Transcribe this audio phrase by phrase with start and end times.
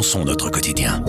[0.00, 1.04] repensons notre quotidien.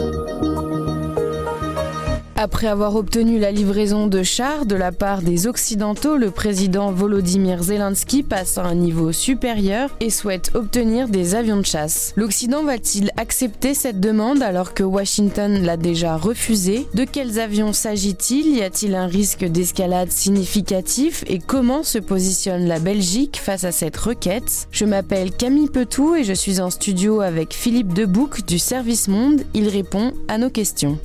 [2.43, 7.61] Après avoir obtenu la livraison de chars de la part des Occidentaux, le président Volodymyr
[7.61, 12.13] Zelensky passe à un niveau supérieur et souhaite obtenir des avions de chasse.
[12.15, 16.87] L'Occident va-t-il accepter cette demande alors que Washington l'a déjà refusé?
[16.95, 18.57] De quels avions s'agit-il?
[18.57, 21.23] Y a-t-il un risque d'escalade significatif?
[21.27, 24.67] Et comment se positionne la Belgique face à cette requête?
[24.71, 29.43] Je m'appelle Camille Petou et je suis en studio avec Philippe Debouc du Service Monde.
[29.53, 30.97] Il répond à nos questions.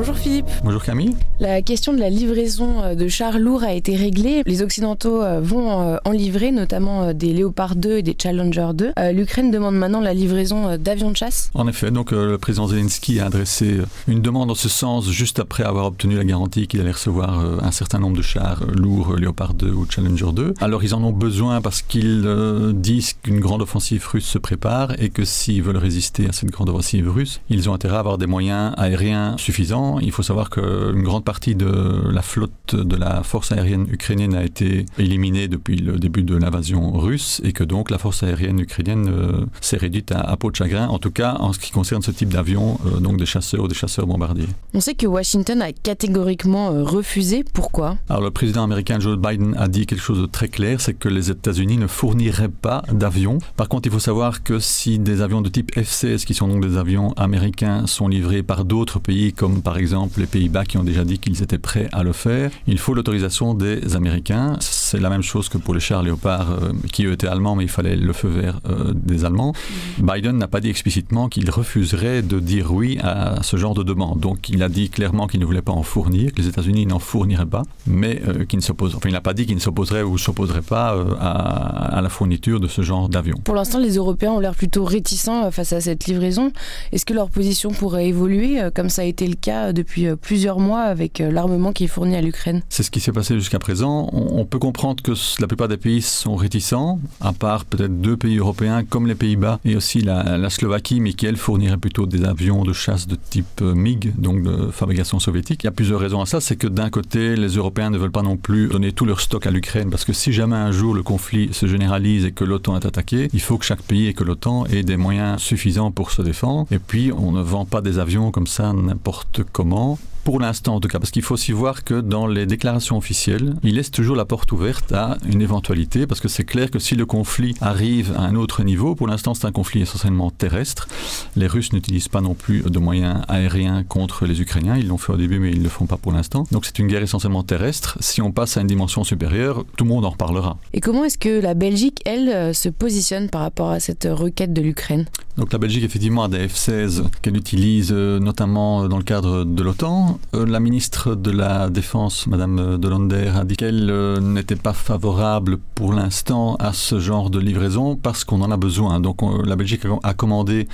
[0.00, 0.48] Bonjour Philippe.
[0.64, 1.14] Bonjour Camille.
[1.40, 4.42] La question de la livraison euh, de chars lourds a été réglée.
[4.46, 8.92] Les Occidentaux euh, vont euh, en livrer, notamment des Léopard 2 et des Challenger 2.
[9.12, 11.50] L'Ukraine demande maintenant la livraison d'avions de chasse.
[11.52, 15.64] En effet, donc le président Zelensky a adressé une demande en ce sens juste après
[15.64, 19.70] avoir obtenu la garantie qu'il allait recevoir un certain nombre de chars lourds Léopard 2
[19.70, 20.54] ou Challenger 2.
[20.60, 22.26] Alors ils en ont besoin parce qu'ils
[22.74, 26.70] disent qu'une grande offensive russe se prépare et que s'ils veulent résister à cette grande
[26.70, 31.02] offensive russe, ils ont intérêt à avoir des moyens aériens suffisants il faut savoir qu'une
[31.02, 35.98] grande partie de la flotte de la force aérienne ukrainienne a été éliminée depuis le
[35.98, 40.36] début de l'invasion russe et que donc la force aérienne ukrainienne euh, s'est réduite à,
[40.36, 43.18] peau de chagrin, en tout cas en ce qui concerne ce type d'avion, euh, donc
[43.18, 44.48] des chasseurs ou des chasseurs bombardiers.
[44.74, 47.44] On sait que Washington a catégoriquement euh, refusé.
[47.44, 47.96] Pourquoi?
[48.08, 51.08] Alors le président américain Joe Biden a dit quelque chose de très clair, c'est que
[51.08, 53.38] les États-Unis ne fourniraient pas d'avions.
[53.56, 56.64] Par contre, il faut savoir que si des avions de type F-16, qui sont donc
[56.64, 60.84] des avions américains, sont livrés par d'autres pays comme par exemple les Pays-Bas qui ont
[60.84, 62.50] déjà dit qu'ils étaient prêts à le faire.
[62.66, 64.56] Il faut l'autorisation des Américains.
[64.60, 67.64] C'est la même chose que pour les chars Léopard euh, qui eux étaient allemands, mais
[67.64, 69.52] il fallait le feu vert euh, des Allemands.
[69.98, 70.10] Mhm.
[70.12, 74.20] Biden n'a pas dit explicitement qu'il refuserait de dire oui à ce genre de demande.
[74.20, 76.98] Donc il a dit clairement qu'il ne voulait pas en fournir, que les États-Unis n'en
[76.98, 78.94] fourniraient pas, mais euh, qu'il ne s'oppose.
[78.94, 82.60] Enfin, il n'a pas dit qu'il ne s'opposerait ou s'opposerait pas à, à, la fourniture
[82.60, 83.36] de ce genre d'avion.
[83.44, 86.52] Pour l'instant, les Européens ont l'air plutôt réticents face à cette livraison.
[86.92, 90.58] Est-ce que leur position pourrait évoluer, comme ça a été le cas depuis euh, plusieurs
[90.58, 92.62] mois avec euh, l'armement qui est fourni à l'Ukraine?
[92.68, 94.08] C'est ce qui s'est passé jusqu'à présent.
[94.12, 98.38] On peut comprendre que la plupart des pays sont réticents, à part peut-être deux pays
[98.38, 102.64] européens comme les Pays-Bas et aussi la, Slovaquie, mais qui elle fournirait plutôt des avions
[102.64, 105.62] de chasse de type euh, MiG, donc de fabrication soviétique.
[105.62, 106.40] Il y a plusieurs raisons à ça.
[106.40, 109.46] C'est que d'un côté, les Européens ne veulent pas non plus donner tout leur stock
[109.46, 112.86] à l'Ukraine, parce que si jamais un jour le conflit se et que l'OTAN est
[112.86, 116.22] attaqué, il faut que chaque pays et que l'OTAN ait des moyens suffisants pour se
[116.22, 116.66] défendre.
[116.70, 120.80] Et puis, on ne vend pas des avions comme ça n'importe comment pour l'instant en
[120.80, 124.16] tout cas, parce qu'il faut aussi voir que dans les déclarations officielles, il laisse toujours
[124.16, 128.12] la porte ouverte à une éventualité, parce que c'est clair que si le conflit arrive
[128.16, 130.88] à un autre niveau, pour l'instant c'est un conflit essentiellement terrestre,
[131.36, 135.12] les Russes n'utilisent pas non plus de moyens aériens contre les Ukrainiens, ils l'ont fait
[135.12, 137.42] au début mais ils ne le font pas pour l'instant, donc c'est une guerre essentiellement
[137.42, 140.58] terrestre, si on passe à une dimension supérieure, tout le monde en reparlera.
[140.72, 144.52] Et comment est-ce que la Belgique, elle, euh, se positionne par rapport à cette requête
[144.52, 145.06] de l'Ukraine?
[145.40, 149.62] Donc la Belgique effectivement a des F-16 qu'elle utilise euh, notamment dans le cadre de
[149.62, 154.74] l'OTAN, euh, la ministre de la Défense, Madame Delander, a dit qu'elle euh, n'était pas
[154.74, 159.00] favorable pour l'instant à ce genre de livraison parce qu'on en a besoin.
[159.00, 160.68] Donc la Belgique a commandé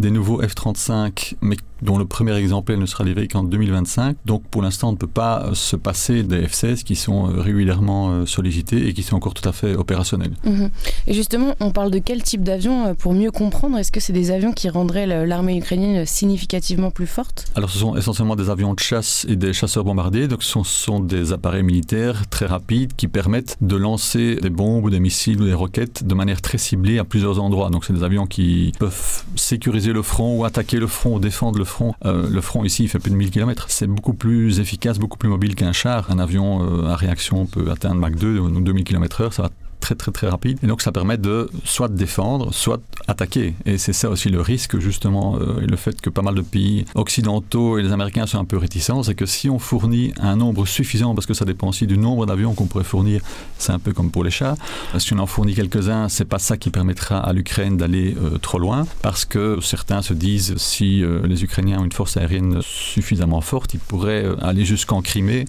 [0.00, 4.16] des nouveaux F-35, mais dont le premier exemplaire ne sera livré qu'en 2025.
[4.24, 7.40] Donc pour l'instant, on ne peut pas euh, se passer des F-16 qui sont euh,
[7.40, 10.32] régulièrement euh, sollicités et qui sont encore tout à fait opérationnels.
[10.44, 10.70] Mhm.
[11.06, 14.30] Et justement, on parle de quel type d'avion pour mieux comprendre Est-ce que c'est des
[14.30, 17.46] avions qui rendraient l'armée ukrainienne significativement plus forte?
[17.54, 20.28] Alors ce sont essentiellement des avions de chasse et des chasseurs bombardiers.
[20.28, 24.90] Donc ce sont des appareils militaires très rapides qui permettent de lancer des bombes ou
[24.90, 27.70] des missiles ou des roquettes de manière très ciblée à plusieurs endroits.
[27.70, 31.58] Donc c'est des avions qui peuvent sécuriser le front ou attaquer le front ou défendre
[31.58, 31.64] le
[32.04, 33.66] Euh, le front ici, fait plus de 1000 km.
[33.68, 36.10] C'est beaucoup plus efficace, beaucoup plus mobile qu'un char.
[36.10, 39.32] Un avion euh, à réaction peut atteindre Mach 2 ou 2000 km/h.
[39.32, 40.58] Ça va très très très rapide.
[40.62, 43.54] Et donc ça permet de soit défendre, soit attaquer.
[43.66, 46.42] Et c'est ça aussi le risque justement, euh, et le fait que pas mal de
[46.42, 50.36] pays occidentaux et les Américains sont un peu réticents, c'est que si on fournit un
[50.36, 53.22] nombre suffisant, parce que ça dépend aussi du nombre d'avions qu'on pourrait fournir,
[53.58, 54.56] c'est un peu comme pour les chats,
[54.98, 58.58] si on en fournit quelques-uns, c'est pas ça qui permettra à l'Ukraine d'aller euh, trop
[58.58, 63.40] loin, parce que certains se disent si euh, les Ukrainiens ont une force aérienne suffisamment
[63.40, 65.46] forte, ils pourraient aller jusqu'en Crimée,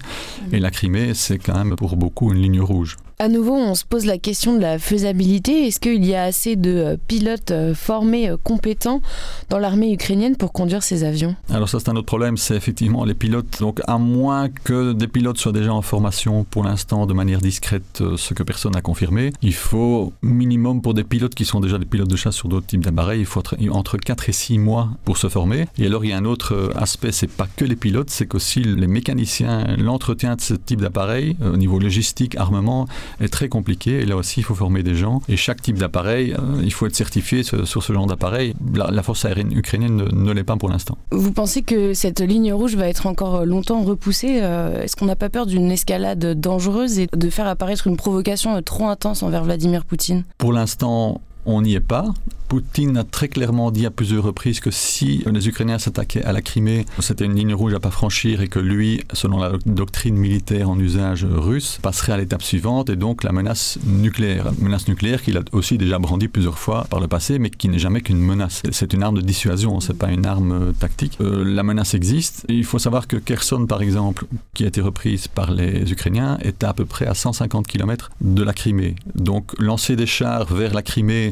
[0.52, 2.98] et la Crimée c'est quand même pour beaucoup une ligne rouge.
[3.22, 5.68] À nouveau, on se pose la question de la faisabilité.
[5.68, 9.02] Est-ce qu'il y a assez de euh, pilotes euh, formés, euh, compétents
[9.50, 11.36] dans l'armée ukrainienne pour conduire ces avions?
[11.50, 13.60] Alors ça, c'est un autre problème, c'est effectivement les pilotes.
[13.60, 18.02] Donc à moins que des pilotes soient déjà en formation pour l'instant de manière discrète,
[18.16, 21.86] ce que personne n'a confirmé, il faut minimum pour des pilotes qui sont déjà des
[21.86, 25.18] pilotes de chasse sur d'autres types d'appareils, il faut entre 4 et 6 mois pour
[25.18, 25.66] se former.
[25.78, 28.62] Et alors il y a un autre aspect, c'est pas que les pilotes, c'est qu'aussi
[28.62, 32.88] les mécaniciens, l'entretien de ce type d'appareil au niveau logistique, armement,
[33.20, 34.00] est très compliqué.
[34.00, 35.22] Et là aussi, il faut former des gens.
[35.28, 38.54] Et chaque type d'appareil, euh, il faut être certifié sur, ce genre d'appareil.
[38.74, 40.98] La, force aérienne ukrainienne ne, l'est pas pour l'instant.
[41.12, 45.16] Vous pensez que cette ligne rouge va être encore longtemps repoussée euh, Est-ce qu'on n'a
[45.16, 49.86] pas peur d'une escalade dangereuse et de faire apparaître une provocation trop intense envers Vladimir
[49.86, 50.24] Poutine?
[50.38, 51.22] Pour l'instant,
[51.56, 52.14] on n'y est pas.
[52.50, 56.42] Poutine a très clairement dit à plusieurs reprises que si les Ukrainiens s'attaquaient à la
[56.42, 60.68] Crimée, c'était une ligne rouge à pas franchir et que lui, selon la doctrine militaire
[60.68, 64.52] en usage russe, passerait à l'étape suivante et donc la menace nucléaire.
[64.60, 67.78] Menace nucléaire qu'il a aussi déjà brandie plusieurs fois par le passé, mais qui n'est
[67.78, 68.64] jamais qu'une menace.
[68.72, 71.20] C'est une arme de dissuasion, c'est pas une arme tactique.
[71.22, 72.48] Euh, la menace existe.
[72.50, 74.26] Il faut savoir que Kherson, par exemple,
[74.56, 78.42] qui a été reprise par les Ukrainiens, est à peu près à 150 km de
[78.42, 78.96] la Crimée.
[79.14, 81.32] Donc lancer des chars vers la Crimée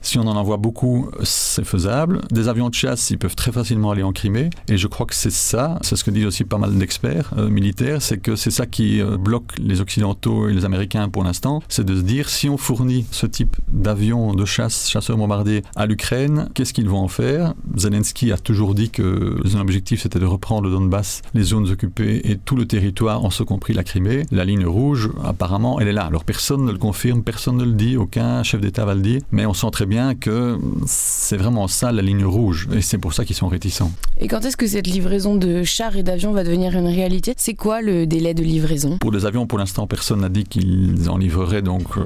[0.00, 2.20] si on en envoie beaucoup, c'est faisable.
[2.30, 4.50] Des avions de chasse, ils peuvent très facilement aller en Crimée.
[4.68, 7.48] Et je crois que c'est ça, c'est ce que disent aussi pas mal d'experts euh,
[7.48, 11.62] militaires, c'est que c'est ça qui euh, bloque les Occidentaux et les Américains pour l'instant,
[11.68, 15.86] c'est de se dire si on fournit ce type d'avions de chasse, chasseurs bombardiers à
[15.86, 17.54] l'Ukraine, qu'est-ce qu'ils vont en faire?
[17.76, 22.20] Zelensky a toujours dit que son objectif c'était de reprendre le Donbass, les zones occupées
[22.24, 24.24] et tout le territoire, en ce compris la Crimée.
[24.30, 26.04] La ligne rouge, apparemment, elle est là.
[26.04, 29.20] Alors personne ne le confirme, personne ne le dit, aucun chef d'État va le dire,
[29.32, 33.14] mais on sent très bien que c'est vraiment ça la ligne rouge et c'est pour
[33.14, 33.90] ça qu'ils sont réticents.
[34.20, 37.34] Et quand est-ce que cette livraison de chars et d'avions va devenir une réalité?
[37.36, 38.98] C'est quoi le délai de livraison?
[38.98, 41.62] Pour les avions, pour l'instant, personne n'a dit qu'ils en livreraient.
[41.62, 42.02] Donc, euh,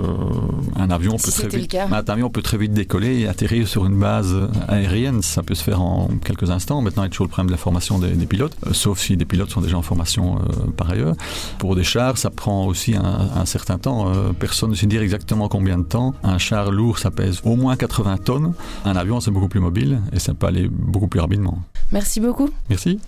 [0.77, 3.99] un avion peut très vite, un avion peut très vite décoller et atterrir sur une
[3.99, 4.35] base
[4.69, 5.23] aérienne.
[5.23, 6.83] Ça peut se faire en quelques instants.
[6.83, 9.17] Maintenant, il y a toujours le problème de la formation des, pilotes, euh, sauf si
[9.17, 11.15] des pilotes sont déjà en formation euh, par ailleurs.
[11.59, 14.13] Pour des chars, ça prend aussi un, un certain temps.
[14.39, 16.15] personne ne sait dire exactement combien de temps.
[16.23, 18.55] Un char lourd, ça pèse au moins 80 tonnes.
[18.85, 21.59] Un avion, c'est beaucoup plus mobile et ça peut aller beaucoup plus rapidement.
[21.91, 22.51] Merci beaucoup.
[22.69, 23.01] Merci.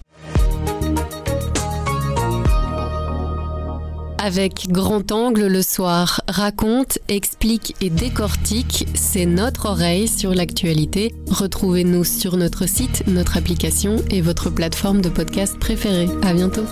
[4.18, 11.14] Avec Grand Angle le soir, raconte, explique et décortique, c'est notre oreille sur l'actualité.
[11.28, 16.08] Retrouvez-nous sur notre site, notre application et votre plateforme de podcast préférée.
[16.22, 16.64] À bientôt.